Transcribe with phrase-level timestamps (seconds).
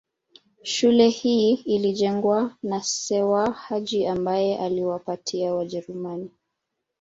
[0.63, 6.31] Shule hii ilijengwa na Sewa Haji ambaye aliwapatia Wajerumani